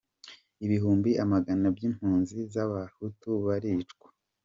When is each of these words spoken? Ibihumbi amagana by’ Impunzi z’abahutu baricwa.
Ibihumbi 0.65 1.11
amagana 1.23 1.67
by’ 1.75 1.81
Impunzi 1.89 2.37
z’abahutu 2.53 3.29
baricwa. 3.45 4.07